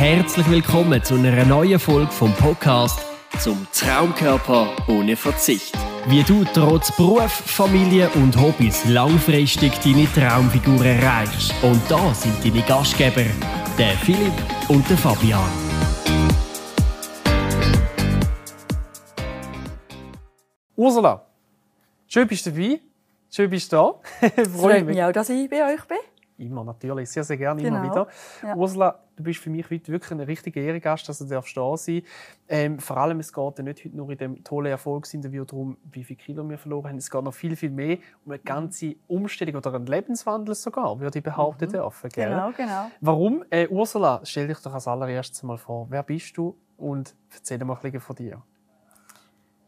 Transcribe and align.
Herzlich 0.00 0.50
willkommen 0.50 1.04
zu 1.04 1.16
einer 1.16 1.44
neuen 1.44 1.78
Folge 1.78 2.10
vom 2.10 2.32
Podcast 2.32 3.04
zum 3.38 3.66
Traumkörper 3.70 4.74
ohne 4.88 5.14
Verzicht. 5.14 5.76
Wie 6.06 6.22
du 6.22 6.42
trotz 6.54 6.90
Beruf, 6.96 7.30
Familie 7.30 8.08
und 8.14 8.34
Hobbys 8.40 8.86
langfristig 8.86 9.74
deine 9.84 10.10
Traumfigur 10.10 10.82
erreichst. 10.86 11.52
Und 11.62 11.82
da 11.90 12.14
sind 12.14 12.42
deine 12.42 12.62
Gastgeber, 12.62 13.26
der 13.76 13.90
Philipp 13.98 14.32
und 14.68 14.88
der 14.88 14.96
Fabian. 14.96 15.50
Ursula, 20.76 21.26
schön 22.08 22.26
bist 22.26 22.46
du 22.46 22.52
dabei. 22.52 22.80
Schön 23.30 23.50
bist 23.50 23.70
du 23.70 23.76
da. 23.76 24.00
Freut 24.44 24.86
mich 24.86 25.02
auch, 25.02 25.12
dass 25.12 25.28
ich 25.28 25.50
bei 25.50 25.74
euch 25.74 25.84
bin. 25.84 25.98
Immer, 26.40 26.64
natürlich. 26.64 27.10
Sehr, 27.10 27.24
sehr 27.24 27.36
gerne 27.36 27.62
Genau. 27.62 27.76
immer 27.78 27.84
wieder. 27.90 28.06
Ja. 28.42 28.56
Ursula, 28.56 28.98
du 29.16 29.22
bist 29.22 29.40
für 29.40 29.50
mich 29.50 29.70
heute 29.70 29.92
wirklich 29.92 30.10
ein 30.12 30.20
richtiger 30.20 30.60
Ehrengast, 30.60 31.08
dass 31.08 31.18
du 31.18 31.26
darfst 31.26 31.56
da 31.56 31.76
sein 31.76 32.02
ähm, 32.48 32.78
Vor 32.78 32.96
allem, 32.96 33.20
es 33.20 33.32
geht 33.32 33.58
ja 33.58 33.64
nicht 33.64 33.84
heute 33.84 33.96
nur 33.96 34.10
in 34.10 34.18
dem 34.18 34.42
tollen 34.44 34.70
Erfolgsinterview 34.70 35.44
darum, 35.44 35.76
wie 35.92 36.02
viele 36.04 36.16
Kilo 36.18 36.48
wir 36.48 36.56
verloren 36.58 36.88
haben. 36.90 36.96
Es 36.96 37.10
geht 37.10 37.22
noch 37.22 37.34
viel, 37.34 37.54
viel 37.56 37.70
mehr 37.70 37.98
um 38.24 38.32
eine 38.32 38.38
ganze 38.40 38.96
Umstellung 39.06 39.56
oder 39.56 39.74
einen 39.74 39.86
Lebenswandel 39.86 40.54
sogar, 40.54 40.98
würde 40.98 41.18
ich 41.18 41.24
behaupten 41.24 41.70
dürfen. 41.70 42.08
Gell? 42.10 42.30
Genau, 42.30 42.50
genau. 42.56 42.90
Warum? 43.00 43.44
Äh, 43.50 43.68
Ursula, 43.68 44.20
stell 44.24 44.48
dich 44.48 44.58
doch 44.60 44.72
als 44.72 44.88
allererstes 44.88 45.42
mal 45.42 45.58
vor. 45.58 45.86
Wer 45.90 46.02
bist 46.02 46.36
du? 46.36 46.56
Und 46.78 47.14
erzähl 47.34 47.62
mal 47.64 47.74
ein 47.74 47.80
bisschen 47.82 48.00
von 48.00 48.16
dir. 48.16 48.42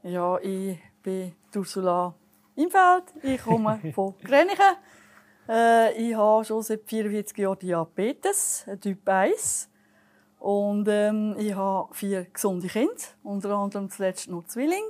Ja, 0.02 0.38
ich 0.38 0.78
bin 1.02 1.32
Ursula 1.54 2.14
Imfeld. 2.54 3.04
Ich 3.22 3.42
komme 3.42 3.78
von 3.94 4.14
Grenichen. 4.22 4.76
Äh, 5.48 5.92
ich 5.94 6.14
habe 6.14 6.44
schon 6.44 6.62
seit 6.62 6.82
44 6.86 7.36
Jahren 7.38 7.58
Diabetes, 7.58 8.64
äh, 8.66 8.76
Typ 8.76 9.08
1. 9.08 9.68
Und 10.38 10.88
ähm, 10.88 11.36
ich 11.38 11.54
habe 11.54 11.94
vier 11.94 12.24
gesunde 12.24 12.66
Kinder, 12.66 12.94
unter 13.22 13.50
anderem 13.50 13.90
zuletzt 13.90 14.28
noch 14.28 14.44
Zwilling. 14.46 14.82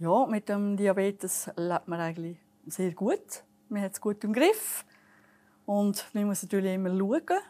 Ja, 0.00 0.26
mit 0.26 0.48
dem 0.48 0.76
Diabetes 0.76 1.48
lebt 1.56 1.86
man 1.86 2.00
eigentlich 2.00 2.38
sehr 2.66 2.90
gut. 2.92 3.44
Man 3.68 3.82
hat 3.82 3.92
es 3.92 4.00
gut 4.00 4.22
im 4.24 4.32
Griff. 4.32 4.84
Und 5.66 6.04
man 6.12 6.24
muss 6.24 6.42
natürlich 6.42 6.74
immer 6.74 6.90
schauen, 6.90 7.40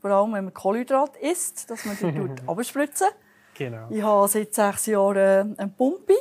vor 0.00 0.10
allem 0.10 0.32
wenn 0.32 0.44
man 0.44 0.54
Kohlenhydrat 0.54 1.16
isst, 1.16 1.68
dass 1.70 1.84
man 1.84 1.96
die 1.98 2.42
abspritzen. 2.46 3.08
Genau. 3.54 3.88
Ich 3.90 4.02
habe 4.02 4.28
seit 4.28 4.54
sechs 4.54 4.86
Jahren 4.86 5.16
äh, 5.58 5.62
eine 5.62 5.70
Pumpe 5.76 6.14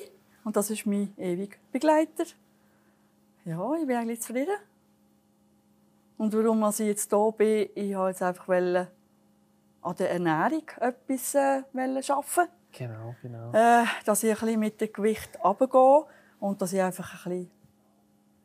und 0.44 0.56
das 0.56 0.70
ist 0.70 0.86
mein 0.86 1.14
ewiger 1.18 1.58
Begleiter. 1.72 2.26
Ja, 3.46 3.76
ich 3.76 3.88
bin 3.88 3.96
eigentlich 3.96 4.22
zufrieden. 4.22 4.56
Und 6.18 6.34
warum 6.34 6.70
ich 6.70 6.80
jetzt 6.80 7.10
hier 7.10 7.34
bin, 7.38 7.70
ich 7.76 7.96
wollte 7.96 8.10
jetzt 8.10 8.22
einfach 8.22 8.48
an 8.50 9.96
der 9.98 10.12
Ernährung 10.12 10.64
etwas 10.80 11.36
äh, 11.36 11.64
arbeiten. 11.74 12.52
Genau, 12.72 13.16
genau. 13.22 13.52
Äh, 13.54 13.86
dass 14.06 14.24
ich 14.24 14.32
ein 14.32 14.40
bisschen 14.40 14.60
mit 14.60 14.82
dem 14.82 14.92
Gewicht 14.92 15.38
runtergehe 15.44 16.06
und 16.40 16.62
dass 16.62 16.74
ich 16.74 16.82
einfach 16.82 17.26
ein 17.26 17.32
bisschen 17.32 17.52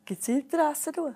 gezielter 0.05 0.71
essen 0.71 0.93
tue. 0.93 1.15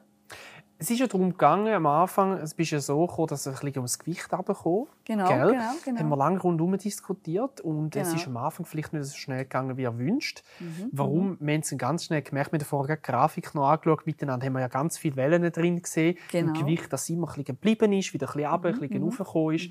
Es 0.84 0.90
ist 0.92 1.00
ja 1.00 1.08
darum 1.08 1.30
gegangen, 1.30 1.74
am 1.74 1.86
Anfang, 1.86 2.34
es 2.40 2.54
bist 2.54 2.72
ja 2.72 2.82
so 2.82 3.08
gekommen, 3.08 3.28
dass 3.30 3.46
es 3.46 3.48
ein 3.48 3.54
bisschen 3.54 3.78
ums 3.78 4.00
Gewicht 4.00 4.34
runterkommt. 4.34 4.90
Genau, 5.06 5.30
gell? 5.30 5.52
genau, 5.52 5.72
genau. 5.86 6.00
Haben 6.02 6.10
wir 6.10 6.18
lange 6.18 6.40
rundherum 6.42 6.78
diskutiert 6.78 7.62
und 7.62 7.96
es 7.96 8.10
Genau. 8.10 8.20
ist 8.20 8.28
am 8.28 8.36
Anfang 8.36 8.66
vielleicht 8.66 8.92
nicht 8.92 9.06
so 9.06 9.16
schnell 9.16 9.44
gegangen, 9.44 9.78
wie 9.78 9.84
er 9.84 9.98
wünscht. 9.98 10.44
Mhm, 10.60 10.90
Warum? 10.92 11.38
Wir 11.40 11.54
haben 11.54 11.62
es 11.62 11.74
ganz 11.78 12.04
schnell 12.04 12.22
gemerkt, 12.22 12.52
wir 12.52 12.60
haben 12.60 12.66
vorher 12.66 12.98
die 12.98 13.02
Grafik 13.02 13.56
noch 13.56 13.70
angeschaut 13.70 14.06
miteinander, 14.06 14.46
haben 14.46 14.54
wir 14.54 14.60
ja 14.60 14.68
ganz 14.68 14.98
viele 14.98 15.16
Wellen 15.16 15.50
drin 15.54 15.82
gesehen. 15.82 16.18
Genau. 16.34 16.50
Mhm, 16.50 16.56
Im 16.56 16.62
Gewicht, 16.66 16.92
das 16.92 17.08
immer 17.10 17.28
ein 17.28 17.28
bisschen 17.28 17.46
geblieben 17.46 17.94
ist, 17.94 18.14
wieder 18.14 18.28
ein 18.28 18.34
bisschen 18.34 18.52
runter, 18.52 18.68
ein 18.68 18.80
bisschen 18.80 19.04
raufgekommen 19.04 19.56
ist. 19.56 19.70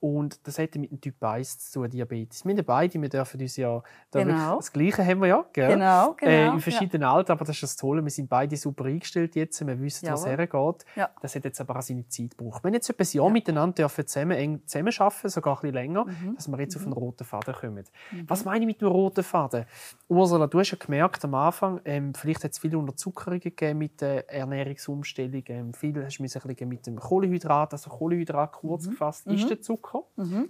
Und 0.00 0.46
das 0.46 0.58
hat 0.58 0.74
mit 0.76 0.90
dem 0.90 1.00
Typ 1.00 1.22
1 1.22 1.58
zu 1.58 1.80
tun, 1.80 1.90
Diabetes. 1.90 2.44
Wir 2.44 2.50
haben 2.52 2.56
ja 2.56 2.62
beide, 2.66 3.00
wir 3.02 3.08
dürfen 3.10 3.38
uns 3.40 3.56
ja 3.56 3.82
Genau. 4.10 4.56
das 4.56 4.72
Gleiche 4.72 5.04
haben 5.04 5.20
wir 5.20 5.28
ja, 5.28 5.44
gell? 5.52 5.68
Genau, 5.74 6.14
genau, 6.14 6.30
Äh, 6.30 6.44
ja. 6.46 6.52
in 6.54 6.60
verschiedenen 6.60 7.04
Altern, 7.06 7.36
aber 7.36 7.44
das 7.44 7.56
ist 7.56 7.62
das 7.62 7.76
Tolle, 7.76 8.02
wir 8.02 8.10
sind 8.10 8.28
beide 8.30 8.56
super 8.56 8.86
eingestellt 8.86 9.36
jetzt, 9.36 9.60
wir 9.66 9.78
wissen, 9.80 10.08
was 10.10 10.24
Jawohl. 10.24 10.38
hergeht. 10.38 10.84
Ja. 10.96 11.10
Das 11.20 11.34
hat 11.36 11.44
jetzt 11.44 11.60
aber 11.60 11.76
auch 11.76 11.82
seine 11.82 12.08
Zeit 12.08 12.36
gebraucht. 12.36 12.64
Wir 12.64 12.68
haben 12.68 12.74
jetzt 12.74 12.88
etwa 12.88 13.02
ein 13.04 13.08
Jahr 13.12 13.30
miteinander 13.30 13.74
dürfen 13.74 14.06
zusammen 14.06 14.30
eng 14.38 14.62
zusammenarbeiten, 14.66 15.28
sogar 15.28 15.56
ein 15.56 15.60
bisschen 15.60 15.74
länger, 15.74 16.04
Mhm. 16.06 16.34
dass 16.34 16.48
wir 16.48 16.58
jetzt 16.60 16.76
auf 16.76 16.82
einen 16.84 16.92
roten 16.94 17.24
Faden 17.24 17.54
kommen. 17.54 17.84
Was 18.26 18.44
meine 18.46 18.60
ich 18.60 18.66
mit 18.66 18.80
dem 18.80 18.88
roten 18.88 19.22
Faden? 19.22 19.66
Ursula, 20.08 20.46
du 20.46 20.58
hast 20.60 20.70
ja 20.70 20.78
gemerkt 20.80 21.22
am 21.26 21.34
Anfang, 21.34 21.80
ähm, 21.84 22.14
vielleicht 22.14 22.42
hat 22.44 22.52
es 22.52 22.58
viele 22.58 22.78
Unterzuckerungen 22.78 23.40
gegeben 23.40 23.78
mit 23.78 24.00
der 24.00 24.28
Ernährungsumstellung. 24.32 25.42
Ähm, 25.48 25.74
viel 25.74 26.02
hast 26.04 26.18
du 26.18 26.22
ein 26.22 26.26
bisschen 26.26 26.68
mit 26.70 26.86
dem 26.86 26.96
Kohlenhydrat, 26.96 27.72
also 27.74 27.90
Kohlenhydrat 27.90 28.52
kurz 28.52 28.86
Mhm. 28.86 28.90
gefasst, 28.92 29.26
ist 29.26 29.48
der 29.50 29.60
Zucker. 29.60 29.89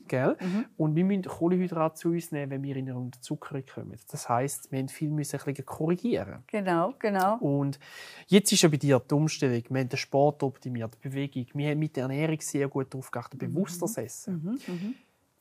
Gell? 0.08 0.36
Und 0.76 0.94
wir 0.96 1.04
müssen 1.04 1.22
Kohlenhydrat 1.24 1.96
zu 1.98 2.10
uns 2.10 2.32
nehmen, 2.32 2.50
wenn 2.50 2.62
wir 2.62 2.76
in 2.76 2.88
eine 2.88 2.98
Unterzuckerung 2.98 3.62
kommen. 3.74 3.96
Das 4.10 4.28
heisst, 4.28 4.70
wir 4.72 4.78
haben 4.78 4.88
viel 4.88 5.10
müssen 5.10 5.38
ein 5.38 5.44
bisschen 5.44 5.66
korrigieren. 5.66 6.42
Genau, 6.46 6.94
genau. 6.98 7.36
Und 7.38 7.78
jetzt 8.26 8.52
ist 8.52 8.62
ja 8.62 8.68
bei 8.68 8.76
dir 8.76 9.00
die 9.00 9.14
Umstellung. 9.14 9.62
Wir 9.68 9.80
haben 9.80 9.88
den 9.88 9.96
Sport 9.98 10.42
optimiert, 10.42 10.92
die 11.02 11.08
Bewegung. 11.08 11.46
Wir 11.54 11.70
haben 11.70 11.78
mit 11.78 11.96
der 11.96 12.02
Ernährung 12.04 12.40
sehr 12.40 12.68
gut 12.68 12.92
darauf 12.92 13.10
geachtet, 13.10 13.40
Mhm. 13.42 13.54
bewusster 13.54 13.86
das 13.86 13.96
Essen. 13.98 14.58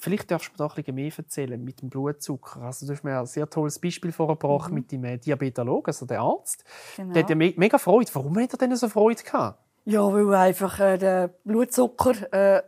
Vielleicht 0.01 0.31
darfst 0.31 0.47
du 0.47 0.53
mir 0.53 0.57
da 0.59 0.67
ein 0.67 0.75
bisschen 0.75 0.95
mehr 0.95 1.11
erzählen 1.17 1.61
mit 1.61 1.81
dem 1.81 1.89
Blutzucker. 1.89 2.61
Also, 2.61 2.85
du 2.85 2.93
hast 2.93 3.03
mir 3.03 3.19
ein 3.19 3.25
sehr 3.25 3.49
tolles 3.49 3.79
Beispiel 3.79 4.13
vorgebracht 4.13 4.71
mit 4.71 4.89
dem 4.93 5.03
äh, 5.03 5.17
Diabetologen, 5.17 5.87
also 5.87 6.05
dem 6.05 6.21
Arzt. 6.21 6.63
Mhm. 6.63 7.01
Genau. 7.01 7.13
Der 7.13 7.23
hat 7.23 7.29
ja 7.29 7.35
me 7.35 7.53
mega 7.57 7.77
Freude. 7.77 8.09
Warum 8.13 8.39
hat 8.39 8.53
er 8.53 8.57
denn 8.57 8.73
so 8.77 8.87
Freude 8.87 9.21
gehabt? 9.21 9.59
Ja, 9.83 10.01
weil 10.13 10.33
einfach 10.35 10.79
äh, 10.79 10.97
der 10.97 11.27
Blutzucker 11.43 12.31
äh, 12.31 12.61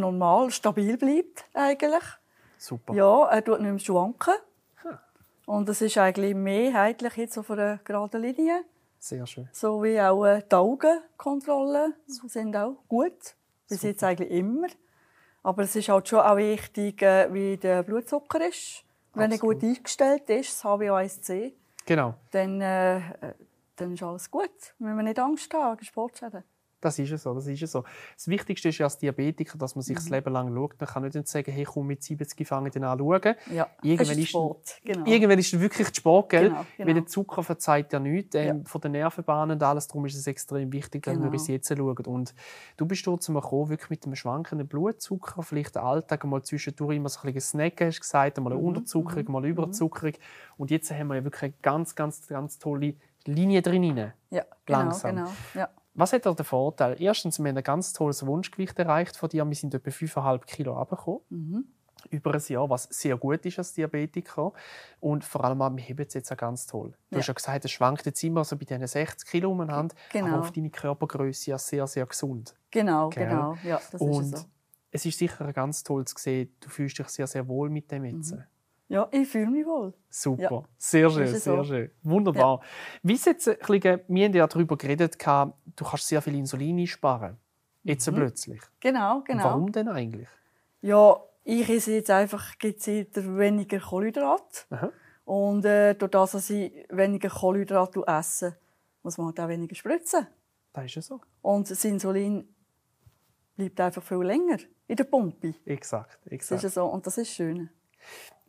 normal, 0.00 0.50
stabil 0.50 0.96
bleibt 0.96 1.44
eigentlich. 1.54 2.02
Super. 2.58 2.94
Ja, 2.94 3.26
er 3.28 3.44
tut 3.44 3.60
nicht 3.60 3.70
mehr 3.70 3.78
schwanken. 3.78 4.34
Und 5.46 5.68
es 5.68 5.82
ist 5.82 5.98
eigentlich 5.98 6.34
mehrheitlich 6.34 7.16
jetzt 7.16 7.36
auf 7.36 7.50
einer 7.50 7.78
geraden 7.84 8.22
Linie. 8.22 8.64
Sehr 8.98 9.26
schön. 9.26 9.48
So 9.52 9.82
wie 9.82 10.00
auch 10.00 10.24
äh, 10.24 10.42
die 10.50 10.54
Augenkontrollen 10.56 11.94
sind 12.06 12.56
auch 12.56 12.76
gut. 12.88 13.34
Bis 13.68 13.82
jetzt 13.82 14.02
eigentlich 14.02 14.30
immer. 14.30 14.68
Aber 15.42 15.64
es 15.64 15.76
ist 15.76 15.90
halt 15.90 16.08
schon 16.08 16.20
auch 16.20 16.36
wichtig, 16.36 17.02
äh, 17.02 17.32
wie 17.32 17.58
der 17.58 17.82
Blutzucker 17.82 18.48
ist. 18.48 18.84
Wenn 19.12 19.30
er 19.30 19.38
gut 19.38 19.62
eingestellt 19.62 20.28
ist, 20.30 20.52
das 20.52 20.64
HbA1c, 20.64 21.52
Genau. 21.86 22.14
dann, 22.30 22.60
äh, 22.62 22.96
äh, 22.96 23.34
dann 23.76 23.92
ist 23.92 24.02
alles 24.02 24.30
gut. 24.30 24.50
Wenn 24.78 24.96
man 24.96 25.04
nicht 25.04 25.18
Angst 25.18 25.52
haben 25.52 25.84
Sportschäden. 25.84 26.42
Das 26.84 26.98
ist 26.98 27.10
es 27.10 27.22
so, 27.22 27.34
das 27.34 27.46
ist 27.46 27.62
es 27.62 27.72
so. 27.72 27.84
Das 28.16 28.28
Wichtigste 28.28 28.68
ist 28.68 28.78
ja 28.78 28.86
als 28.86 28.98
Diabetiker, 28.98 29.56
dass 29.58 29.74
man 29.74 29.82
sich 29.82 29.94
Mhm. 29.96 30.00
das 30.00 30.08
Leben 30.10 30.32
lang 30.32 30.54
schaut. 30.54 30.80
Man 30.80 30.88
kann 30.88 31.02
nicht 31.02 31.28
sagen, 31.28 31.50
hey, 31.52 31.64
komm 31.64 31.86
mit 31.86 32.02
70 32.02 32.46
fange 32.46 32.68
ich 32.68 32.74
dann 32.74 32.84
an 32.84 32.98
zu 32.98 33.04
schauen. 33.04 33.34
Ja, 33.52 33.66
Irgendwann 33.82 34.18
ist 34.18 34.28
Sport, 34.28 34.80
genau. 34.84 35.06
irgendwann 35.06 35.38
ist 35.38 35.52
es 35.54 35.60
wirklich 35.60 35.88
der 35.88 35.94
Sport, 35.94 36.28
gell? 36.30 36.48
Genau, 36.50 36.66
genau. 36.76 36.86
Weil 36.88 36.94
der 36.94 37.06
Zucker 37.06 37.42
verzeiht 37.42 37.92
ja 37.92 37.98
nichts 37.98 38.34
ähm, 38.34 38.58
Ja. 38.58 38.64
von 38.64 38.80
den 38.80 38.92
Nervenbahnen 38.92 39.56
und 39.56 39.62
alles. 39.62 39.86
Darum 39.88 40.04
ist 40.06 40.14
es 40.16 40.26
extrem 40.26 40.72
wichtig, 40.72 41.02
dass 41.04 41.14
wir 41.14 41.20
Genau. 41.20 41.32
uns 41.32 41.46
jetzt 41.48 41.68
schauen. 41.68 41.96
Und 42.06 42.34
du 42.76 42.86
bist 42.86 43.06
dort 43.06 43.22
zum 43.22 43.34
gekommen, 43.34 43.68
wirklich 43.70 43.90
mit 43.90 44.04
einem 44.04 44.14
schwankenden 44.16 44.68
Blutzucker, 44.68 45.42
vielleicht 45.42 45.74
den 45.76 45.82
Alltag 45.82 46.24
mal 46.24 46.42
zwischendurch 46.42 46.96
immer 46.96 47.08
so 47.08 47.20
ein 47.20 47.32
bisschen 47.32 47.60
snacken, 47.60 47.86
hast 47.88 47.96
du 47.98 48.00
gesagt, 48.00 48.36
Mhm, 48.38 48.44
mal 48.44 48.52
eine 48.52 48.60
Unterzuckerung, 48.60 49.32
mal 49.32 49.38
eine 49.38 49.48
Überzuckerung. 49.48 50.12
Und 50.56 50.70
jetzt 50.70 50.90
haben 50.90 51.08
wir 51.08 51.16
ja 51.16 51.24
wirklich 51.24 51.42
eine 51.42 51.54
ganz, 51.62 51.94
ganz, 51.94 52.26
ganz 52.26 52.58
tolle 52.58 52.94
Linie 53.26 53.62
drin. 53.62 53.84
Ja, 54.30 54.44
genau, 54.66 54.78
Langsam. 54.80 55.16
genau. 55.16 55.30
Ja. 55.54 55.68
Was 55.94 56.12
hat 56.12 56.26
da 56.26 56.32
den 56.34 56.44
Vorteil? 56.44 57.00
Erstens, 57.00 57.38
wir 57.38 57.48
haben 57.48 57.56
ein 57.56 57.62
ganz 57.62 57.92
tolles 57.92 58.26
Wunschgewicht 58.26 58.78
erreicht 58.78 59.16
von 59.16 59.28
dir. 59.28 59.46
Wir 59.46 59.54
sind 59.54 59.74
etwa 59.74 59.90
5,5 59.90 60.44
Kilo 60.46 60.72
runtergekommen. 60.76 61.20
Mhm. 61.30 61.64
Über 62.10 62.34
ein 62.34 62.42
Jahr, 62.48 62.68
was 62.68 62.82
sehr 62.90 63.16
gut 63.16 63.46
ist 63.46 63.58
als 63.58 63.72
Diabetiker. 63.72 64.52
Und 65.00 65.24
vor 65.24 65.44
allem 65.44 65.58
wir 65.58 65.82
heben 65.82 66.04
es 66.06 66.12
jetzt 66.14 66.30
auch 66.32 66.36
ganz 66.36 66.66
toll. 66.66 66.90
Du 67.10 67.16
Ja. 67.16 67.20
hast 67.20 67.28
ja 67.28 67.34
gesagt, 67.34 67.64
es 67.64 67.70
schwankt 67.70 68.04
jetzt 68.04 68.22
immer 68.24 68.44
so 68.44 68.56
bei 68.56 68.64
diesen 68.64 68.86
60 68.86 69.28
Kilo 69.30 69.52
umeinander, 69.52 69.94
Genau. 70.12 70.26
aber 70.26 70.40
auf 70.40 70.50
deine 70.52 70.70
Körpergröße 70.70 71.50
ja 71.52 71.58
sehr, 71.58 71.86
sehr 71.86 72.04
gesund. 72.06 72.54
Genau, 72.70 73.08
Gell? 73.10 73.28
genau. 73.28 73.56
Ja, 73.62 73.80
das 73.90 74.00
Und 74.00 74.34
ist 74.34 74.40
so. 74.42 74.46
es 74.90 75.06
ist 75.06 75.18
sicher 75.18 75.50
ganz 75.52 75.82
toll 75.84 76.04
zu 76.04 76.16
sehen, 76.18 76.54
du 76.60 76.68
fühlst 76.68 76.98
dich 76.98 77.08
sehr, 77.08 77.26
sehr 77.28 77.46
wohl 77.48 77.70
mit 77.70 77.90
dem 77.90 78.04
jetzt. 78.04 78.34
Ja, 78.94 79.08
ich 79.10 79.28
fühle 79.28 79.50
mich 79.50 79.66
wohl. 79.66 79.92
Super, 80.08 80.42
Ja. 80.42 80.62
sehr 80.78 81.10
schön, 81.10 81.22
es 81.24 81.44
sehr 81.44 81.56
so? 81.56 81.64
schön. 81.64 81.90
Wunderbar. 82.02 82.60
Wie 83.02 83.14
ist 83.14 83.26
jetzt, 83.26 83.48
ein 83.48 83.56
bisschen, 83.58 84.00
wir 84.08 84.24
haben 84.26 84.34
ja 84.34 84.46
darüber 84.46 84.76
geredet, 84.76 85.14
du 85.16 85.84
kannst 85.84 86.06
sehr 86.08 86.22
viel 86.22 86.34
Insulin 86.36 86.78
einsparen. 86.78 87.36
Jetzt 87.82 88.10
plötzlich. 88.12 88.62
Genau, 88.80 89.16
Und 89.18 89.24
genau. 89.26 89.44
Warum 89.44 89.70
denn 89.72 89.88
eigentlich? 89.88 90.28
Ja, 90.80 91.16
ich 91.42 91.68
esse 91.68 91.92
jetzt 91.92 92.10
einfach 92.10 92.56
gezielter 92.58 93.36
weniger 93.36 93.78
Kohlenhydrat. 93.78 94.66
Aha. 94.70 94.90
Und 95.26 95.64
äh, 95.66 95.94
durch 95.94 96.10
das, 96.10 96.32
dass 96.32 96.48
ich 96.50 96.72
weniger 96.90 97.28
Kohlenhydrat 97.28 97.96
esse, 98.06 98.56
muss 99.02 99.18
man 99.18 99.26
halt 99.28 99.40
auch 99.40 99.48
weniger 99.48 99.74
spritzen. 99.74 100.26
Das 100.72 100.86
ist 100.86 100.94
ja 100.94 101.02
so. 101.02 101.20
Und 101.42 101.70
das 101.70 101.84
Insulin 101.84 102.48
bleibt 103.56 103.80
einfach 103.80 104.02
viel 104.02 104.18
länger 104.22 104.58
in 104.86 104.96
der 104.96 105.04
Pumpe. 105.04 105.54
Exakt, 105.66 106.18
Das 106.24 106.32
exakt. 106.32 106.58
ist 106.58 106.62
ja 106.62 106.82
so. 106.82 106.86
Und 106.86 107.06
das 107.06 107.18
ist 107.18 107.30
schön. 107.30 107.68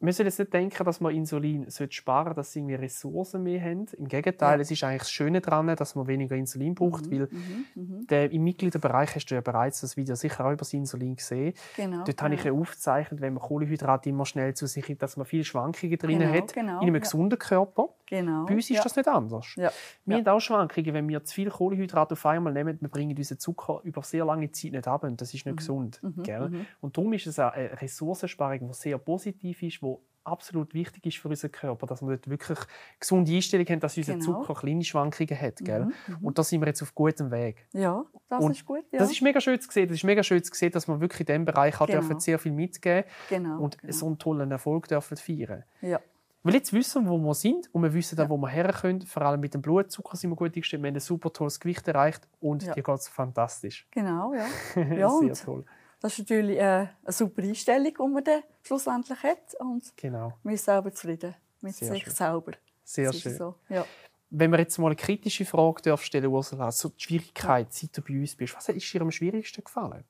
Wir 0.02 0.12
sollen 0.14 0.28
jetzt 0.28 0.40
nicht 0.40 0.54
denken, 0.54 0.84
dass 0.84 1.00
man 1.00 1.16
Insulin 1.16 1.68
sparen 1.90 2.26
sollte, 2.26 2.36
dass 2.36 2.52
sie 2.52 2.60
irgendwie 2.60 2.76
Ressourcen 2.76 3.44
mehr 3.44 3.62
haben. 3.62 3.86
Im 3.98 4.08
Gegenteil, 4.08 4.58
Ja. 4.58 4.62
es 4.62 4.70
ist 4.70 4.84
eigentlich 4.84 5.04
das 5.04 5.12
Schöne 5.12 5.42
daran, 5.42 5.74
dass 5.76 5.96
man 5.96 6.06
weniger 6.08 6.36
Insulin 6.36 6.76
braucht, 6.76 7.10
weil 7.10 7.28
Mhm, 7.32 7.66
mhm. 7.76 8.08
der, 8.08 8.32
im 8.32 8.44
Mitgliederbereich 8.44 9.16
hast 9.16 9.26
du 9.28 9.36
ja 9.36 9.42
bereits 9.42 9.82
das 9.82 9.96
Video 9.98 10.16
sicher 10.16 10.44
auch 10.46 10.50
über 10.50 10.58
das 10.58 10.74
Insulin 10.74 11.16
gesehen. 11.16 11.54
Genau. 11.78 12.04
Dort 12.04 12.22
habe 12.22 12.36
ich 12.36 12.44
ja 12.44 12.52
aufgezeichnet, 12.52 13.22
wenn 13.22 13.34
man 13.34 13.42
Kohlenhydrate 13.44 14.10
immer 14.10 14.26
schnell 14.26 14.54
zu 14.54 14.68
sich 14.68 14.88
nimmt, 14.88 15.02
dass 15.02 15.16
man 15.18 15.26
viele 15.26 15.46
Schwankungen 15.46 15.98
drin 15.98 16.20
Genau, 16.20 16.32
hat 16.34 16.54
genau, 16.54 16.74
in 16.82 16.88
einem 16.88 16.96
ja. 16.96 17.00
gesunden 17.00 17.40
Körper. 17.40 17.90
Genau. 18.08 18.46
Bei 18.46 18.54
uns 18.56 18.70
ist 18.70 18.78
ja. 18.78 18.84
das 18.84 18.96
nicht 18.96 19.08
anders. 19.08 19.54
Ja. 19.56 19.72
Wir 20.06 20.18
Ja. 20.18 20.24
haben 20.26 20.36
auch 20.36 20.40
Schwankungen, 20.40 20.94
wenn 20.94 21.08
wir 21.08 21.24
zu 21.24 21.34
viel 21.36 21.50
Kohlenhydrate 21.50 22.14
auf 22.14 22.26
einmal 22.26 22.54
nehmen, 22.54 22.78
wir 22.82 22.90
bringen 22.90 23.18
unseren 23.18 23.40
Zucker 23.40 23.82
über 23.84 24.02
sehr 24.04 24.26
lange 24.26 24.52
Zeit 24.52 24.72
nicht 24.74 24.88
ab 24.88 25.04
und 25.04 25.20
das 25.22 25.34
ist 25.34 25.46
nicht 25.46 25.58
gesund. 25.58 26.00
gell? 26.24 26.50
mhm. 26.50 26.66
Und 26.82 26.98
darum 26.98 27.14
ist 27.14 27.28
es 27.28 27.40
eine 27.40 27.82
Ressourcensparung, 27.82 28.68
die 28.68 28.74
sehr 28.74 28.98
positiv 28.98 29.62
ist, 29.64 29.82
die 29.82 29.96
absolut 30.28 30.74
wichtig 30.74 31.06
ist 31.06 31.18
für 31.20 31.28
unseren 31.30 31.52
Körper, 31.52 31.86
dass 31.86 32.02
wir 32.02 32.08
dort 32.18 32.28
wirklich 32.28 32.58
gesunde 33.00 33.32
Einstellung 33.32 33.68
haben, 33.68 33.80
dass 33.80 33.96
unser 33.96 34.14
Genau. 34.14 34.26
Zucker 34.42 34.56
kleine 34.56 34.84
Schwankungen 34.84 35.40
hat. 35.40 35.58
Gell? 35.58 35.86
Mhm, 35.86 36.18
Und 36.24 36.40
da 36.40 36.44
sind 36.44 36.62
wir 36.62 36.68
jetzt 36.68 36.82
auf 36.82 36.96
gutem 36.96 37.30
Weg. 37.30 37.68
Ja, 37.74 38.04
das 38.28 38.44
Und 38.44 38.52
ist 38.54 38.66
gut. 38.66 38.84
Ja. 38.92 38.98
Das 39.00 39.12
ist 39.12 39.22
mega 39.22 39.40
schön 39.40 39.62
zu 39.62 39.70
sehen. 39.72 39.88
Das 39.88 39.98
ist 39.98 40.04
mega 40.04 40.24
schön 40.24 40.44
zu 40.44 40.52
sehen, 40.56 40.72
dass 40.72 40.88
wir 40.88 41.00
wirklich 41.00 41.20
in 41.20 41.26
diesem 41.28 41.46
Bereich 41.46 41.80
auch 41.80 41.86
Genau. 41.86 42.00
dürfen 42.00 42.20
sehr 42.20 42.40
viel 42.40 42.54
mitgeben 42.54 43.04
genau. 43.30 43.60
und 43.62 43.78
genau. 43.78 43.94
so 43.94 44.08
einen 44.08 44.18
tollen 44.18 44.50
Erfolg 44.52 44.88
dürfen 44.88 45.16
feiern. 45.16 45.64
Ja. 45.82 46.00
Weil 46.46 46.54
jetzt 46.54 46.72
wissen 46.74 47.04
wir, 47.06 47.10
wo 47.10 47.18
wir 47.18 47.34
sind 47.34 47.74
und 47.74 47.82
wir 47.82 47.92
wissen 47.92 48.20
auch, 48.20 48.30
wo 48.30 48.38
wir 48.38 48.48
herkommen. 48.50 49.02
Vor 49.02 49.24
allem 49.24 49.40
mit 49.40 49.56
dem 49.56 49.64
Blutzucker 49.64 50.16
sind 50.16 50.30
wir 50.30 50.36
gut 50.36 50.54
eingestellt. 50.56 50.84
Wir 50.84 50.90
haben 50.90 50.96
ein 50.96 51.00
super 51.00 51.34
tolles 51.34 51.60
Gewicht 51.60 51.88
erreicht 51.88 52.28
und 52.40 52.62
Ja. 52.62 52.74
dir 52.76 52.84
geht 52.84 52.96
es 53.00 53.08
fantastisch. 53.08 53.88
Genau, 53.90 54.32
ja. 54.36 54.46
Ja, 54.96 55.10
sehr 55.10 55.34
toll. 55.34 55.66
das 56.00 56.14
ist 56.14 56.20
natürlich 56.20 56.58
äh, 56.60 56.62
eine 56.62 56.90
super 57.08 57.42
Einstellung, 57.42 57.92
die 58.00 58.14
man 58.14 58.24
dann 58.24 58.44
schlussendlich 58.62 59.24
hat. 59.24 59.56
Und 59.60 59.92
Genau. 59.98 60.34
man 60.44 60.54
ist 60.54 60.66
selber 60.66 60.92
zufrieden 60.94 61.34
mit 61.62 61.74
Sehr 61.74 61.92
sich 61.94 62.04
schön. 62.04 62.14
selber. 62.14 62.52
Sehr 62.84 63.12
schön. 63.12 63.36
So. 63.36 63.56
Ja. 63.70 63.84
Wenn 64.30 64.52
wir 64.52 64.60
jetzt 64.60 64.78
mal 64.78 64.88
eine 64.88 64.96
kritische 64.96 65.46
Frage 65.46 65.82
darf 65.82 66.04
stellen 66.04 66.28
Ursula, 66.28 66.72
so 66.72 66.90
die 66.90 67.02
Schwierigkeit, 67.04 67.74
seit 67.74 67.98
du 67.98 68.02
bei 68.04 68.20
uns 68.20 68.36
bist, 68.36 68.56
was 68.56 68.70
ist 68.70 68.94
dir 68.94 69.02
am 69.02 69.10
schwierigsten 69.10 69.64
gefallen? 69.64 70.04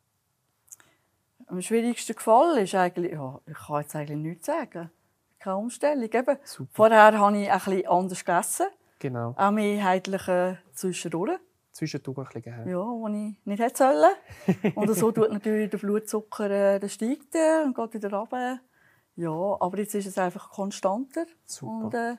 Am 1.47 1.61
schwierigsten 1.61 2.13
gefallen 2.13 2.61
ist 2.63 2.75
eigentlich, 2.75 3.13
ja, 3.13 3.39
ich 3.45 3.53
kann 3.57 3.81
jetzt 3.81 3.95
eigentlich 3.95 4.17
nichts 4.17 4.47
sagen. 4.47 4.89
Keine 5.39 5.57
Umstellung. 5.57 6.03
Eben. 6.03 6.37
Super. 6.43 6.69
Vorher 6.73 7.17
habe 7.19 7.37
ich 7.37 7.51
bisschen 7.51 7.87
anders 7.87 8.25
gegessen. 8.25 8.67
Genau. 8.99 9.35
Auch 9.37 9.51
mehrheitlich 9.51 10.27
äh, 10.27 10.55
zwischendurch. 10.73 11.39
Zwischendurch 11.71 12.17
ein 12.17 12.41
bisschen. 12.41 12.63
hä? 12.65 12.71
Ja, 12.71 12.77
wo 12.77 13.07
ich 13.07 13.35
nicht 13.45 13.59
hätte 13.59 13.77
sollen. 13.77 14.75
Und 14.75 14.95
so 14.95 15.11
tut 15.11 15.31
natürlich 15.31 15.69
der 15.69 15.77
Blutzucker, 15.77 16.49
äh, 16.49 16.79
der 16.79 16.87
steigt 16.87 17.35
äh, 17.35 17.63
und 17.65 17.75
geht 17.75 17.93
wieder 17.95 18.17
runter. 18.17 18.59
Ja, 19.17 19.57
aber 19.59 19.77
jetzt 19.79 19.95
ist 19.95 20.07
es 20.07 20.17
einfach 20.17 20.49
konstanter. 20.51 21.25
Super. 21.43 21.71
Und 21.71 21.93
äh, 21.93 22.15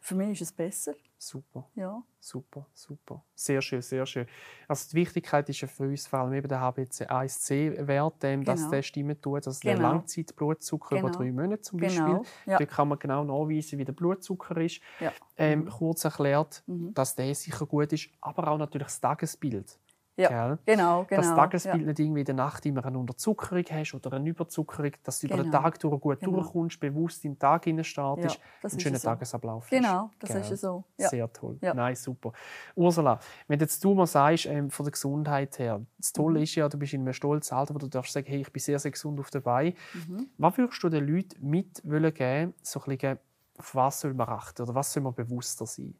für 0.00 0.14
mich 0.14 0.40
ist 0.40 0.48
es 0.48 0.52
besser. 0.52 0.94
Super. 1.18 1.68
Ja, 1.74 2.02
Super, 2.22 2.66
super. 2.74 3.24
Sehr 3.34 3.62
schön, 3.62 3.80
sehr 3.82 4.04
schön. 4.04 4.26
Also 4.68 4.88
die 4.90 4.96
Wichtigkeit 4.96 5.48
ist 5.48 5.60
ja 5.62 5.68
für 5.68 5.84
uns 5.84 6.06
vor 6.06 6.18
allem 6.20 6.34
eben 6.34 6.48
der 6.48 6.60
HbA1c-Wert, 6.60 8.24
ähm, 8.24 8.44
dass 8.44 8.60
Genau. 8.60 8.70
der 8.70 8.82
stimmen 8.82 9.20
tut. 9.20 9.46
Also 9.46 9.60
der 9.60 9.74
Genau. 9.76 9.88
Langzeitblutzucker 9.92 10.98
über 10.98 11.08
Genau. 11.10 11.18
drei 11.18 11.32
Monate 11.32 11.62
zum 11.62 11.80
Beispiel. 11.80 12.04
genau. 12.04 12.24
Ja. 12.46 12.58
Dort 12.58 12.70
kann 12.70 12.88
man 12.88 12.98
genau 12.98 13.24
nachweisen, 13.24 13.78
wie 13.78 13.84
der 13.84 13.92
Blutzucker 13.92 14.56
ist. 14.58 14.80
Ja. 15.00 15.12
Ähm, 15.36 15.68
kurz 15.68 16.04
erklärt, 16.04 16.62
Mhm. 16.66 16.92
dass 16.94 17.14
der 17.14 17.34
sicher 17.34 17.66
gut 17.66 17.92
ist, 17.92 18.08
aber 18.20 18.48
auch 18.48 18.58
natürlich 18.58 18.86
das 18.88 19.00
Tagesbild. 19.00 19.78
Ja, 20.20 20.28
Gell? 20.28 20.58
Genau, 20.66 21.04
genau. 21.04 21.20
Dass 21.20 21.26
das 21.28 21.36
Tagesbild 21.36 21.80
ja. 21.80 21.86
nicht 21.86 21.98
irgendwie 21.98 22.20
in 22.20 22.26
der 22.26 22.34
Nacht 22.34 22.64
immer 22.66 22.84
eine 22.84 22.98
Unterzuckerung 22.98 23.64
hast 23.70 23.94
oder 23.94 24.12
eine 24.16 24.28
Überzuckerung, 24.28 24.92
dass 25.02 25.20
du 25.20 25.26
über 25.26 25.36
den 25.36 25.44
Genau. 25.50 25.60
Tag 25.62 25.78
durch 25.80 26.00
gut 26.00 26.20
Genau. 26.20 26.32
durchkommst, 26.36 26.78
bewusst 26.80 27.24
in 27.24 27.32
den 27.32 27.38
Tag 27.38 27.64
hinein 27.64 27.84
startest, 27.84 28.36
Ja, 28.36 28.40
einen 28.62 28.72
ist 28.72 28.82
schönen 28.82 28.96
so. 28.96 29.08
Tagesablauf. 29.08 29.68
Genau, 29.70 30.10
das 30.18 30.30
Gell? 30.30 30.40
ist 30.52 30.60
so. 30.60 30.84
Ja. 30.98 31.08
Sehr 31.08 31.32
toll. 31.32 31.58
Ja. 31.60 31.74
Nein, 31.74 31.94
super. 31.96 32.32
Ursula, 32.74 33.18
wenn 33.48 33.58
jetzt 33.60 33.82
du 33.82 33.94
mal 33.94 34.06
sagst, 34.06 34.46
ähm, 34.46 34.70
von 34.70 34.84
der 34.84 34.92
Gesundheit 34.92 35.58
her, 35.58 35.80
das 35.98 36.12
Tolle 36.12 36.38
Mhm. 36.38 36.42
ist 36.44 36.54
ja, 36.54 36.68
du 36.68 36.78
bist 36.78 36.92
in 36.92 37.00
einem 37.02 37.12
stolzen 37.12 37.56
Alter, 37.56 37.74
wo 37.74 37.78
du 37.78 37.88
darfst 37.88 38.12
sagen, 38.12 38.26
hey, 38.28 38.40
ich 38.40 38.52
bin 38.52 38.60
sehr, 38.60 38.78
sehr 38.78 38.90
gesund 38.90 39.18
auf 39.20 39.30
dabei. 39.30 39.74
Mhm. 39.94 40.28
Was 40.38 40.56
würdest 40.58 40.82
du 40.82 40.88
den 40.88 41.06
Leuten 41.06 41.48
mit 41.48 41.80
wollen 41.84 42.12
geben, 42.14 42.54
so 42.62 42.80
ein 42.80 42.86
bisschen, 42.96 43.18
auf 43.58 43.74
was 43.74 44.00
soll 44.00 44.14
man 44.14 44.28
achten 44.28 44.62
oder 44.62 44.74
was 44.74 44.92
soll 44.92 45.02
man 45.02 45.14
bewusster 45.14 45.66
sein? 45.66 45.94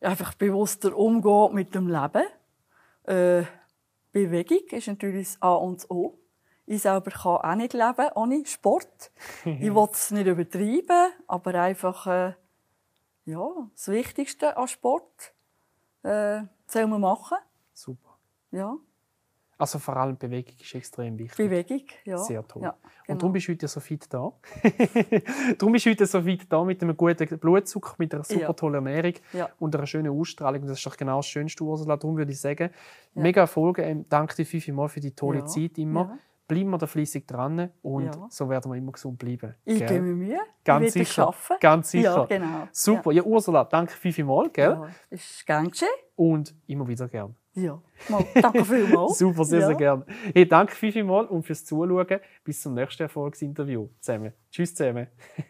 Einfach 0.00 0.34
bewusster 0.34 0.96
umgehen 0.96 1.54
mit 1.54 1.74
dem 1.74 1.88
Leben. 1.88 2.22
Äh, 3.06 3.44
Bewegung 4.12 4.66
ist 4.70 4.88
natürlich 4.88 5.28
das 5.28 5.42
A 5.42 5.54
und 5.54 5.82
das 5.82 5.90
O. 5.90 6.18
Ich 6.64 6.82
selber 6.82 7.10
kann 7.10 7.36
auch 7.36 7.54
nicht 7.54 7.72
leben 7.72 8.08
ohne 8.14 8.44
Sport. 8.46 9.12
ich 9.44 9.74
will 9.74 9.88
es 9.92 10.10
nicht 10.10 10.26
übertreiben, 10.26 11.12
aber 11.26 11.54
einfach 11.54 12.06
äh, 12.06 12.34
ja, 13.24 13.48
das 13.72 13.88
Wichtigste 13.88 14.56
an 14.56 14.68
Sport 14.68 15.34
äh, 16.02 16.42
soll 16.66 16.86
man 16.86 17.00
machen. 17.00 17.38
Super. 17.72 18.18
Ja, 18.50 18.76
Also 19.58 19.78
vor 19.78 19.96
allem 19.96 20.18
Bewegung 20.18 20.54
ist 20.60 20.74
extrem 20.74 21.18
wichtig. 21.18 21.36
Bewegung. 21.36 21.82
Ja. 22.04 22.18
Sehr 22.18 22.46
toll. 22.46 22.62
Ja, 22.64 22.70
Und 22.70 22.78
genau. 23.06 23.18
darum 23.18 23.32
bist 23.32 23.48
du 23.48 23.52
heute 23.52 23.68
so 23.68 23.80
fit 23.80 24.04
da. 24.12 24.32
darum 25.58 25.72
bist 25.72 25.86
du 25.86 25.90
heute 25.90 26.06
so 26.06 26.20
fit 26.20 26.46
da 26.50 26.62
mit 26.64 26.82
einem 26.82 26.96
guten 26.96 27.38
Blutzucker, 27.38 27.94
mit 27.98 28.12
einer 28.14 28.24
super 28.24 28.40
Ja. 28.40 28.52
tollen 28.52 28.74
Ernährung 28.86 29.14
Ja. 29.32 29.48
und 29.58 29.74
einer 29.74 29.86
schönen 29.86 30.12
Ausstrahlung. 30.12 30.62
Und 30.62 30.68
Das 30.68 30.78
ist 30.78 30.86
doch 30.86 30.96
genau 30.96 31.18
das 31.18 31.26
Schönste, 31.26 31.64
Ursula. 31.64 31.96
Darum 31.96 32.16
würde 32.16 32.32
ich 32.32 32.40
sagen, 32.40 32.70
mega 33.14 33.40
Erfolg. 33.42 33.78
Ähm, 33.78 34.04
danke 34.08 34.34
dir 34.36 34.44
vielmals 34.46 34.92
für 34.92 35.00
die 35.00 35.12
tolle. 35.12 35.44
Zeit 35.46 35.78
immer. 35.78 36.18
Bleiben 36.48 36.70
wir 36.70 36.78
da 36.78 36.86
fleissig 36.86 37.26
dran 37.26 37.70
und 37.82 38.16
so 38.30 38.48
werden 38.48 38.70
wir 38.70 38.76
immer 38.78 38.92
gesund 38.92 39.18
bleiben. 39.18 39.54
Ich 39.64 39.80
gebe 39.84 40.00
mir 40.00 40.14
Mühe. 40.14 40.38
Ganz 40.64 40.86
ich 40.86 40.92
sicher. 40.92 41.24
schaffen. 41.24 41.56
Ganz 41.58 41.90
sicher. 41.90 42.04
Ja, 42.14 42.24
genau. 42.26 42.68
Super. 42.70 43.10
Ja, 43.10 43.24
Ursula, 43.24 43.64
danke 43.64 43.92
vielmals. 43.94 44.52
Gell? 44.52 44.70
Ja, 44.70 44.88
ist 45.10 45.44
gern 45.44 45.68
geschehen. 45.70 45.88
Und 46.14 46.54
immer 46.68 46.86
wieder 46.86 47.08
gern. 47.08 47.34
Ja. 47.56 47.82
Mal, 48.10 48.24
danke 48.34 48.64
vielmals. 48.64 49.18
Super, 49.18 49.44
sehr, 49.44 49.60
ja. 49.60 49.66
sehr 49.66 49.76
gerne. 49.76 50.06
Hey, 50.34 50.46
danke 50.46 50.74
vielmals 50.74 51.30
und 51.30 51.42
fürs 51.42 51.64
Zuschauen. 51.64 52.20
Bis 52.44 52.60
zum 52.60 52.74
nächsten 52.74 53.04
Erfolgsinterview 53.04 53.88
zusammen. 53.98 54.32
Tschüss 54.50 54.74
zusammen. 54.74 55.06